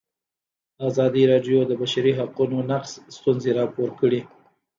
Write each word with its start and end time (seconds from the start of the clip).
ازادي 0.87 1.23
راډیو 1.31 1.59
د 1.65 1.67
د 1.69 1.73
بشري 1.81 2.11
حقونو 2.19 2.57
نقض 2.69 2.91
ستونزې 3.17 3.51
راپور 3.59 3.89
کړي. 3.99 4.21